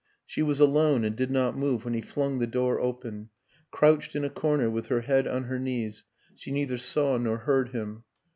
She 0.25 0.41
was 0.41 0.59
alone 0.59 1.03
and 1.05 1.15
did 1.15 1.29
not 1.29 1.55
move 1.55 1.85
when 1.85 1.93
he 1.93 2.01
flung 2.01 2.39
the 2.39 2.47
door 2.47 2.79
open; 2.79 3.29
crouched 3.69 4.15
in 4.15 4.23
a 4.25 4.31
corner 4.31 4.67
with 4.67 4.87
her 4.87 5.01
head 5.01 5.27
on 5.27 5.43
her 5.43 5.59
knees, 5.59 6.05
she 6.33 6.49
neither 6.49 6.79
saw 6.79 7.19
nor 7.19 7.37
heard 7.37 7.69
him. 7.69 8.03